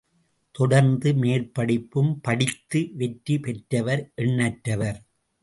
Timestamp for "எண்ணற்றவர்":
4.17-4.99